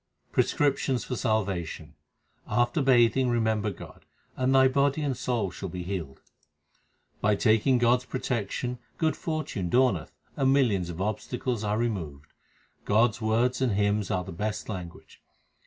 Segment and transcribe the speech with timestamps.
[0.31, 1.93] Prescriptions for salvation:
[2.47, 4.03] After bathing remember God,
[4.35, 6.21] and thy body and soul shall be healed.
[7.21, 12.33] By taking God s protection good fortune dawneth, and millions of obstacles are removed.
[12.83, 15.21] God s words and hymns are the best language.